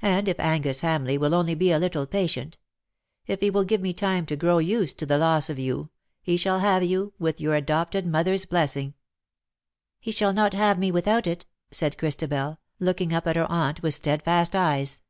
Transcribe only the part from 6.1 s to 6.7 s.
he shall